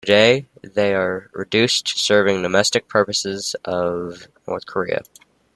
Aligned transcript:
Today, 0.03 0.47
they 0.63 0.95
are 0.95 1.29
reduced 1.31 1.85
to 1.85 1.99
serving 1.99 2.41
domestic 2.41 2.87
purposes 2.87 3.55
of 3.65 4.27
North 4.47 4.65
Korea. 4.65 5.03